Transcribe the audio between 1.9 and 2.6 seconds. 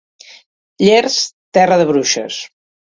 bruixes.